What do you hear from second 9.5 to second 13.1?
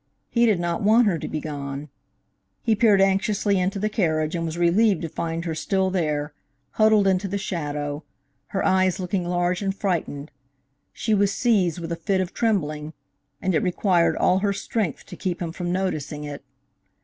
and frightened. She was seized with a fit of trembling,